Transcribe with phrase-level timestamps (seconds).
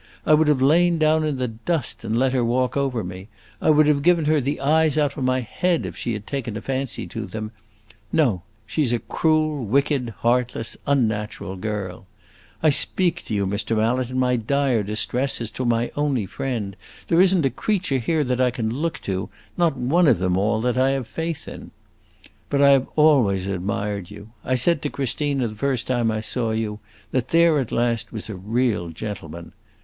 [0.25, 3.27] I would have lain down in the dust and let her walk over me;
[3.61, 6.57] I would have given her the eyes out of my head, if she had taken
[6.57, 7.51] a fancy to them.
[8.11, 12.07] No, she 's a cruel, wicked, heartless, unnatural girl!
[12.63, 13.77] I speak to you, Mr.
[13.77, 16.75] Mallet, in my dire distress, as to my only friend.
[17.07, 20.35] There is n't a creature here that I can look to not one of them
[20.35, 21.69] all that I have faith in.
[22.49, 24.31] But I always admired you.
[24.43, 26.79] I said to Christina the first time I saw you
[27.11, 29.51] that there at last was a real gentleman.